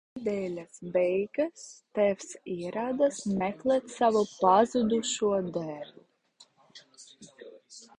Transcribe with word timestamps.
Nedēļas 0.17 0.79
beigās 0.95 1.65
tēvs 1.99 2.33
ieradās 2.55 3.21
meklēt 3.45 3.95
savu 3.99 4.27
pazudušo 4.41 5.33
dēlu. 5.57 6.07